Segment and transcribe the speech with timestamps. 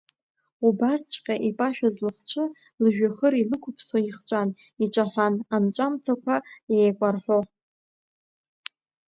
[0.67, 2.43] Убасҵәҟьа ипашәыз лыхцәы
[2.81, 4.49] лыжәҩахыр илықәыԥсо ихҵәан,
[4.83, 6.35] иҿаҳәан, анҵәамҭақәа
[6.75, 7.39] еикәарҳәо.